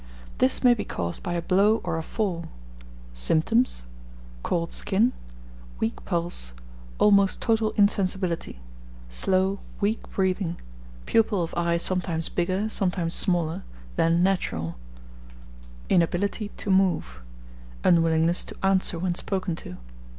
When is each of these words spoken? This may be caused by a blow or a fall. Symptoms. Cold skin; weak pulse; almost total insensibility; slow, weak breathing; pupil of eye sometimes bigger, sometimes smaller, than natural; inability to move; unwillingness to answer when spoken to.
This 0.39 0.63
may 0.63 0.73
be 0.73 0.83
caused 0.83 1.21
by 1.21 1.33
a 1.33 1.43
blow 1.43 1.79
or 1.83 1.95
a 1.95 2.01
fall. 2.01 2.47
Symptoms. 3.13 3.85
Cold 4.41 4.71
skin; 4.71 5.13
weak 5.77 6.03
pulse; 6.05 6.55
almost 6.97 7.39
total 7.39 7.69
insensibility; 7.77 8.59
slow, 9.09 9.59
weak 9.79 10.01
breathing; 10.09 10.59
pupil 11.05 11.43
of 11.43 11.53
eye 11.55 11.77
sometimes 11.77 12.29
bigger, 12.29 12.67
sometimes 12.67 13.13
smaller, 13.13 13.63
than 13.95 14.23
natural; 14.23 14.75
inability 15.87 16.49
to 16.57 16.71
move; 16.71 17.21
unwillingness 17.83 18.43
to 18.45 18.55
answer 18.65 18.97
when 18.97 19.13
spoken 19.13 19.55
to. 19.57 19.77